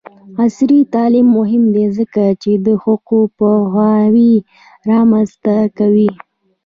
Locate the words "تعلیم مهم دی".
0.95-1.85